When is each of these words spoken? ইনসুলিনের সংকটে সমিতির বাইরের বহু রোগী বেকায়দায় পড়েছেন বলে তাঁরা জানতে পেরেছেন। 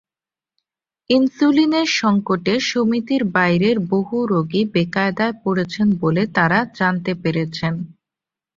ইনসুলিনের 1.09 1.87
সংকটে 1.99 2.53
সমিতির 2.69 3.23
বাইরের 3.35 3.77
বহু 3.91 4.17
রোগী 4.31 4.61
বেকায়দায় 4.73 5.35
পড়েছেন 5.43 5.87
বলে 6.01 6.23
তাঁরা 6.35 6.59
জানতে 6.77 7.11
পেরেছেন। 7.23 7.73